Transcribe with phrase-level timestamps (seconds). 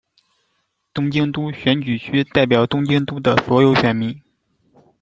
[0.95, 4.19] 东京都选举区代表东京都的所有选民。